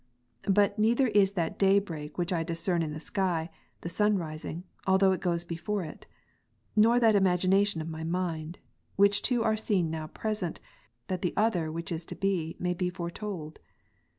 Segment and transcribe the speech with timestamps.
[0.49, 3.51] But neither is that day break which I discern in the sky,
[3.81, 6.07] the sun rising, although it goes before it;
[6.75, 8.57] nor that imagination of my mind;
[8.95, 10.59] which two are seen now present,
[11.05, 13.59] that the other which is to be may be foretold.